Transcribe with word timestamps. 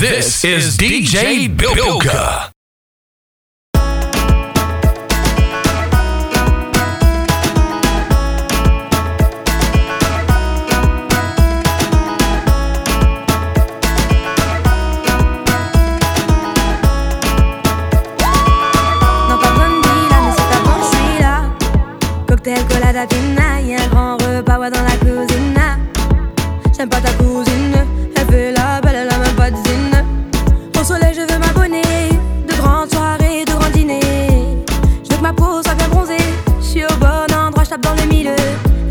This 0.00 0.44
is 0.44 0.76
DJ 0.76 1.48
Bilka. 1.48 2.12
Là. 2.12 2.50
Cocktail, 22.26 22.66
colada, 22.66 23.06
pina, 23.06 23.60
y'a 23.60 23.80
un 23.80 23.88
grand 23.88 24.16
repas 24.16 24.58
ouais, 24.58 24.70
dans 24.70 24.82
la 24.82 24.96
cuisine. 24.96 25.54
J'aime 26.76 26.88
pas 26.88 27.00
ta 27.00 27.12
cousine, 27.12 27.43
peau 35.34 35.62
soit 35.62 35.74
bien 35.74 35.88
bronzée. 35.88 36.16
Je 36.60 36.64
suis 36.64 36.84
au 36.84 36.96
bon 36.98 37.34
endroit, 37.34 37.64
je 37.64 37.70
tape 37.70 37.82
dans 37.82 37.94
le 37.94 38.08
milieu. 38.08 38.36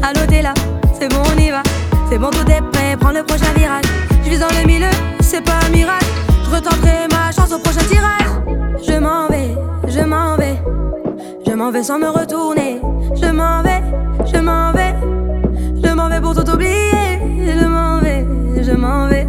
À 0.02 0.14
l'hôtel 0.14 0.44
là, 0.44 0.54
c'est 1.00 1.10
bon, 1.10 1.22
on 1.36 1.40
y 1.40 1.50
va. 1.50 1.64
C'est 2.10 2.18
bon, 2.18 2.30
tout 2.30 2.50
est 2.50 2.62
prêt, 2.72 2.98
prends 3.00 3.12
le 3.12 3.24
prochain 3.24 3.52
virage. 3.56 3.86
Je 4.24 4.30
vis 4.30 4.40
dans 4.40 4.54
le 4.60 4.66
milieu, 4.68 4.92
c'est 5.22 5.44
pas 5.44 5.60
un 5.66 5.70
mirage. 5.70 6.04
Je 6.46 6.56
retenterai 6.56 7.08
ma 7.12 7.32
chance 7.32 7.52
au 7.52 7.60
prochain 7.60 7.86
tirage. 7.88 8.30
Je 8.86 8.94
m'en 9.00 9.28
vais, 9.28 9.56
je 9.88 10.02
m'en 10.02 10.36
vais. 10.38 10.62
Je 11.46 11.52
m'en 11.54 11.72
vais 11.72 11.84
sans 11.84 12.00
me 12.00 12.10
retourner. 12.10 12.80
Je 13.16 13.28
m'en 13.32 13.62
vais, 13.62 13.82
je 14.26 14.40
m'en 14.40 14.72
vais. 14.72 14.96
Je 15.84 15.94
m'en 15.94 16.10
vais 16.10 16.22
pour 16.22 16.36
tout 16.36 16.50
oublier. 16.50 17.20
Je 17.46 17.66
m'en 17.66 18.00
vais, 18.00 18.26
je 18.62 18.72
m'en 18.72 19.08
vais. 19.08 19.28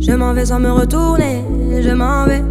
Je 0.00 0.12
m'en 0.12 0.32
vais 0.32 0.46
sans 0.46 0.60
me 0.60 0.70
retourner. 0.70 1.44
Je 1.80 1.90
m'en 1.90 2.26
vais, 2.26 2.42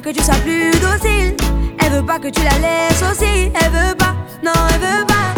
que 0.00 0.10
tu 0.10 0.22
sois 0.22 0.34
plus 0.44 0.70
docile. 0.80 1.34
Elle 1.78 1.92
veut 1.92 2.04
pas 2.04 2.18
que 2.18 2.28
tu 2.28 2.42
la 2.42 2.58
laisses 2.58 3.02
aussi. 3.10 3.50
Elle 3.54 3.70
veut 3.70 3.94
pas, 3.96 4.14
non, 4.44 4.52
elle 4.74 4.80
veut 4.80 5.06
pas. 5.06 5.34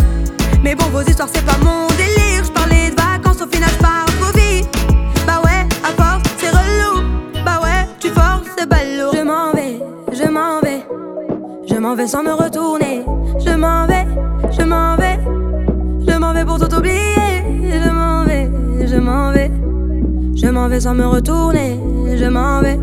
Mais 0.62 0.74
bon, 0.74 0.84
vos 0.92 1.02
histoires, 1.02 1.28
c'est 1.32 1.44
pas 1.44 1.58
mon 1.62 1.86
délire. 1.96 2.44
Je 2.44 2.50
parlais 2.50 2.90
de 2.90 2.96
vacances, 2.96 3.40
au 3.40 3.48
final, 3.48 3.70
je 3.70 3.82
parle 3.82 4.10
Covid. 4.20 4.62
Bah 5.26 5.40
ouais, 5.44 5.66
à 5.84 6.02
force, 6.02 6.22
c'est 6.38 6.50
relou. 6.50 7.02
Bah 7.44 7.60
ouais, 7.62 7.86
tu 8.00 8.08
forces, 8.08 8.48
c'est 8.56 8.68
ballot. 8.68 9.12
Je 9.14 9.22
m'en 9.22 9.52
vais, 9.52 9.80
je 10.12 10.28
m'en 10.28 10.60
vais. 10.60 10.84
Je 11.68 11.76
m'en 11.76 11.94
vais 11.94 12.06
sans 12.08 12.24
me 12.24 12.32
retourner. 12.32 13.04
Je 13.44 13.50
m'en 13.50 13.86
vais, 13.86 14.06
je 14.50 14.62
m'en 14.62 14.96
vais. 14.96 15.18
Je 16.06 16.16
m'en 16.16 16.32
vais 16.32 16.44
pour 16.44 16.58
tout 16.58 16.74
oublier. 16.74 17.42
Je 17.70 17.90
m'en 17.90 18.24
vais, 18.24 18.50
je 18.86 18.96
m'en 18.96 19.30
vais. 19.30 19.50
Je 20.34 20.46
m'en 20.46 20.68
vais 20.68 20.80
sans 20.80 20.94
me 20.94 21.06
retourner. 21.06 21.78
Je 22.16 22.24
m'en 22.24 22.60
vais. 22.60 22.78